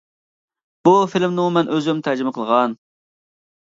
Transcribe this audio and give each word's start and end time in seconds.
بۇ 0.87 0.93
فىلىمنىمۇ 1.11 1.45
مەن 1.57 1.71
ئۆزۈم 1.75 2.03
تەرجىمە 2.09 2.33
قىلغان. 2.39 2.75